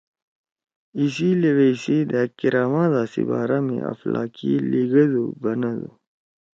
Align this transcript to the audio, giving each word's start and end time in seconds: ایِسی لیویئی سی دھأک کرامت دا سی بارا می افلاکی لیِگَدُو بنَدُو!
ایِسی 0.97 1.29
لیویئی 1.41 1.73
سی 1.83 1.97
دھأک 2.09 2.29
کرامت 2.39 2.89
دا 2.93 3.03
سی 3.11 3.21
بارا 3.29 3.59
می 3.67 3.77
افلاکی 3.91 4.51
لیِگَدُو 4.69 5.25
بنَدُو! 5.41 5.89